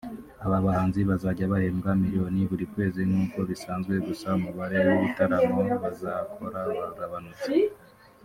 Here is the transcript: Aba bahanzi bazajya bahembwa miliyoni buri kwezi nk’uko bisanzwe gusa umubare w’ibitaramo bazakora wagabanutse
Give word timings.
Aba 0.45 0.57
bahanzi 0.65 0.99
bazajya 1.09 1.51
bahembwa 1.53 1.89
miliyoni 2.01 2.41
buri 2.49 2.65
kwezi 2.73 3.01
nk’uko 3.09 3.37
bisanzwe 3.49 3.93
gusa 4.07 4.27
umubare 4.39 4.77
w’ibitaramo 4.85 5.59
bazakora 5.83 6.59
wagabanutse 6.79 7.53